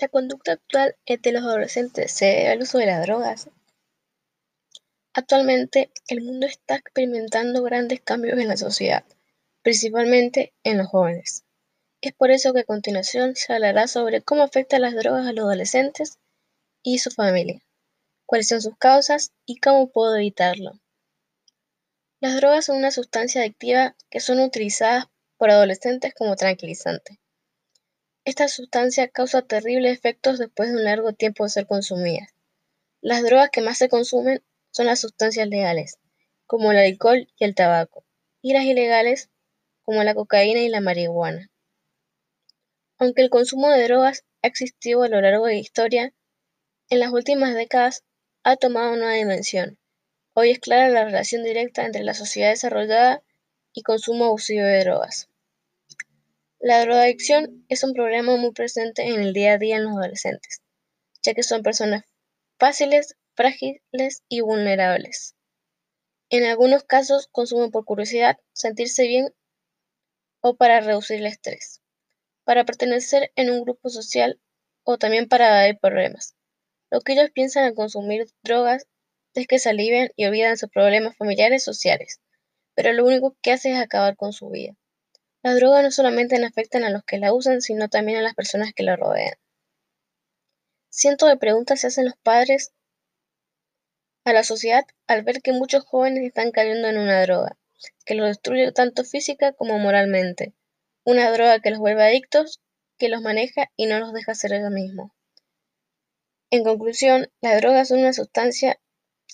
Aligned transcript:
La 0.00 0.06
conducta 0.06 0.52
actual 0.52 0.94
de 1.06 1.32
los 1.32 1.42
adolescentes 1.42 2.12
se 2.12 2.26
debe 2.26 2.48
al 2.50 2.62
uso 2.62 2.78
de 2.78 2.86
las 2.86 3.02
drogas. 3.02 3.50
Actualmente 5.12 5.90
el 6.06 6.20
mundo 6.20 6.46
está 6.46 6.76
experimentando 6.76 7.64
grandes 7.64 8.00
cambios 8.00 8.38
en 8.38 8.46
la 8.46 8.56
sociedad, 8.56 9.04
principalmente 9.62 10.54
en 10.62 10.78
los 10.78 10.86
jóvenes. 10.86 11.44
Es 12.00 12.12
por 12.14 12.30
eso 12.30 12.54
que 12.54 12.60
a 12.60 12.64
continuación 12.64 13.34
se 13.34 13.52
hablará 13.52 13.88
sobre 13.88 14.22
cómo 14.22 14.44
afectan 14.44 14.82
las 14.82 14.94
drogas 14.94 15.26
a 15.26 15.32
los 15.32 15.46
adolescentes 15.46 16.20
y 16.84 17.00
su 17.00 17.10
familia, 17.10 17.60
cuáles 18.24 18.46
son 18.46 18.62
sus 18.62 18.76
causas 18.78 19.32
y 19.46 19.58
cómo 19.58 19.90
puedo 19.90 20.14
evitarlo. 20.14 20.78
Las 22.20 22.36
drogas 22.36 22.66
son 22.66 22.76
una 22.76 22.92
sustancia 22.92 23.40
adictiva 23.40 23.96
que 24.10 24.20
son 24.20 24.38
utilizadas 24.38 25.06
por 25.38 25.50
adolescentes 25.50 26.14
como 26.14 26.36
tranquilizante. 26.36 27.18
Esta 28.28 28.46
sustancia 28.48 29.08
causa 29.08 29.40
terribles 29.40 29.96
efectos 29.96 30.38
después 30.38 30.68
de 30.68 30.76
un 30.76 30.84
largo 30.84 31.14
tiempo 31.14 31.44
de 31.44 31.48
ser 31.48 31.66
consumida. 31.66 32.28
Las 33.00 33.22
drogas 33.22 33.48
que 33.48 33.62
más 33.62 33.78
se 33.78 33.88
consumen 33.88 34.42
son 34.70 34.84
las 34.84 35.00
sustancias 35.00 35.48
legales, 35.48 35.98
como 36.44 36.70
el 36.70 36.76
alcohol 36.76 37.26
y 37.38 37.44
el 37.46 37.54
tabaco, 37.54 38.04
y 38.42 38.52
las 38.52 38.64
ilegales, 38.64 39.30
como 39.80 40.04
la 40.04 40.14
cocaína 40.14 40.60
y 40.60 40.68
la 40.68 40.82
marihuana. 40.82 41.50
Aunque 42.98 43.22
el 43.22 43.30
consumo 43.30 43.70
de 43.70 43.84
drogas 43.84 44.26
ha 44.42 44.48
existido 44.48 45.04
a 45.04 45.08
lo 45.08 45.22
largo 45.22 45.46
de 45.46 45.54
la 45.54 45.60
historia, 45.60 46.12
en 46.90 47.00
las 47.00 47.10
últimas 47.12 47.54
décadas 47.54 48.04
ha 48.42 48.56
tomado 48.56 48.92
una 48.92 49.10
dimensión. 49.14 49.78
Hoy 50.34 50.50
es 50.50 50.58
clara 50.58 50.90
la 50.90 51.06
relación 51.06 51.44
directa 51.44 51.86
entre 51.86 52.04
la 52.04 52.12
sociedad 52.12 52.50
desarrollada 52.50 53.22
y 53.72 53.80
consumo 53.80 54.26
abusivo 54.26 54.66
de 54.66 54.80
drogas. 54.80 55.30
La 56.60 56.80
drogadicción 56.80 57.64
es 57.68 57.84
un 57.84 57.92
problema 57.92 58.36
muy 58.36 58.50
presente 58.50 59.06
en 59.06 59.20
el 59.20 59.32
día 59.32 59.52
a 59.52 59.58
día 59.58 59.76
en 59.76 59.84
los 59.84 59.96
adolescentes, 59.96 60.60
ya 61.22 61.32
que 61.32 61.44
son 61.44 61.62
personas 61.62 62.02
fáciles, 62.58 63.14
frágiles 63.36 64.24
y 64.28 64.40
vulnerables. 64.40 65.36
En 66.30 66.42
algunos 66.42 66.82
casos 66.82 67.28
consumen 67.30 67.70
por 67.70 67.84
curiosidad, 67.84 68.38
sentirse 68.54 69.06
bien 69.06 69.32
o 70.40 70.56
para 70.56 70.80
reducir 70.80 71.18
el 71.18 71.26
estrés, 71.26 71.80
para 72.42 72.64
pertenecer 72.64 73.30
en 73.36 73.50
un 73.50 73.62
grupo 73.62 73.88
social 73.88 74.40
o 74.82 74.98
también 74.98 75.28
para 75.28 75.50
dar 75.50 75.78
problemas. 75.78 76.34
Lo 76.90 77.02
que 77.02 77.12
ellos 77.12 77.30
piensan 77.30 77.66
al 77.66 77.74
consumir 77.74 78.26
drogas 78.42 78.88
es 79.34 79.46
que 79.46 79.60
se 79.60 79.68
alivian 79.68 80.10
y 80.16 80.26
olvidan 80.26 80.58
sus 80.58 80.70
problemas 80.70 81.16
familiares 81.16 81.62
sociales, 81.62 82.20
pero 82.74 82.92
lo 82.92 83.06
único 83.06 83.36
que 83.42 83.52
hace 83.52 83.70
es 83.70 83.78
acabar 83.78 84.16
con 84.16 84.32
su 84.32 84.50
vida. 84.50 84.74
Las 85.42 85.56
drogas 85.56 85.84
no 85.84 85.90
solamente 85.90 86.44
afectan 86.44 86.84
a 86.84 86.90
los 86.90 87.04
que 87.04 87.18
la 87.18 87.32
usan, 87.32 87.60
sino 87.60 87.88
también 87.88 88.18
a 88.18 88.22
las 88.22 88.34
personas 88.34 88.72
que 88.74 88.82
la 88.82 88.96
rodean. 88.96 89.34
Cientos 90.90 91.28
de 91.28 91.36
preguntas 91.36 91.80
se 91.80 91.86
hacen 91.86 92.06
los 92.06 92.16
padres 92.16 92.72
a 94.24 94.32
la 94.32 94.42
sociedad 94.42 94.84
al 95.06 95.22
ver 95.22 95.40
que 95.40 95.52
muchos 95.52 95.84
jóvenes 95.84 96.24
están 96.24 96.50
cayendo 96.50 96.88
en 96.88 96.98
una 96.98 97.22
droga, 97.22 97.56
que 98.04 98.14
los 98.14 98.26
destruye 98.26 98.72
tanto 98.72 99.04
física 99.04 99.52
como 99.52 99.78
moralmente. 99.78 100.54
Una 101.04 101.30
droga 101.30 101.60
que 101.60 101.70
los 101.70 101.78
vuelve 101.78 102.02
adictos, 102.02 102.60
que 102.98 103.08
los 103.08 103.22
maneja 103.22 103.70
y 103.76 103.86
no 103.86 104.00
los 104.00 104.12
deja 104.12 104.34
ser 104.34 104.52
ellos 104.52 104.70
mismos. 104.70 105.12
En 106.50 106.64
conclusión, 106.64 107.30
las 107.40 107.60
drogas 107.60 107.88
son 107.88 108.00
una 108.00 108.12
sustancia 108.12 108.80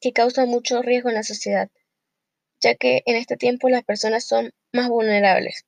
que 0.00 0.12
causa 0.12 0.46
mucho 0.46 0.80
riesgo 0.80 1.10
en 1.10 1.16
la 1.16 1.24
sociedad, 1.24 1.68
ya 2.60 2.74
que 2.74 3.02
en 3.04 3.16
este 3.16 3.36
tiempo 3.36 3.68
las 3.68 3.84
personas 3.84 4.24
son 4.24 4.52
más 4.72 4.88
vulnerables. 4.88 5.66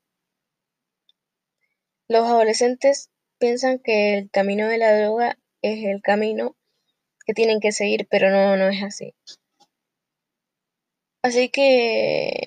Los 2.08 2.26
adolescentes 2.26 3.10
piensan 3.38 3.78
que 3.78 4.18
el 4.18 4.30
camino 4.30 4.68
de 4.68 4.78
la 4.78 4.96
droga 4.98 5.38
es 5.62 5.84
el 5.84 6.02
camino 6.02 6.56
que 7.24 7.34
tienen 7.34 7.60
que 7.60 7.72
seguir, 7.72 8.06
pero 8.10 8.30
no, 8.30 8.56
no 8.56 8.68
es 8.68 8.82
así. 8.82 9.14
Así 11.22 11.48
que 11.50 12.41